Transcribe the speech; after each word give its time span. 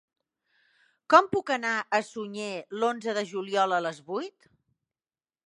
Com 1.13 1.29
puc 1.35 1.51
anar 1.55 1.73
a 1.81 1.99
Sunyer 2.07 2.49
l'onze 2.81 3.17
de 3.19 3.27
juliol 3.35 3.79
a 3.79 3.81
les 3.89 4.03
vuit? 4.11 4.51